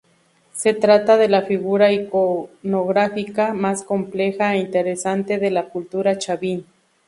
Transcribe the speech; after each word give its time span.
Se 0.51 0.73
trata 0.73 1.15
de 1.15 1.27
la 1.29 1.43
figura 1.43 1.91
iconográfica 1.91 3.53
más 3.53 3.83
compleja 3.83 4.55
e 4.55 4.57
interesante 4.57 5.37
de 5.37 5.51
la 5.51 5.69
cultura 5.69 6.17
Chavín. 6.17 6.65